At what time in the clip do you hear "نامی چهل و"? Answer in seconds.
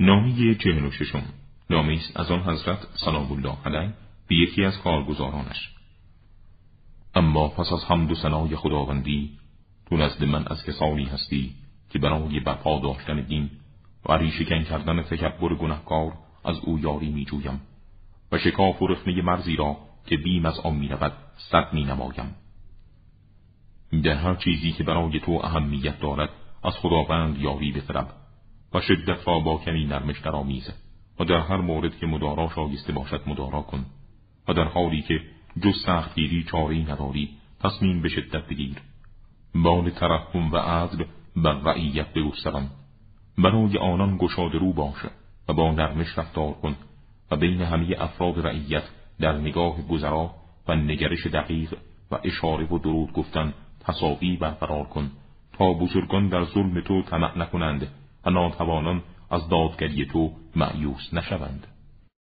0.00-0.90